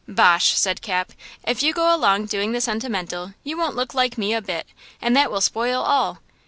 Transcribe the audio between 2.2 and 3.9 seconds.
doing the sentimental you won't